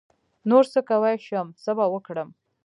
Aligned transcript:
نـور 0.49 0.65
څه 0.73 0.79
کوی 0.89 1.15
شم 1.27 1.47
څه 1.63 1.71
به 1.77 1.85
وکړم. 1.93 2.29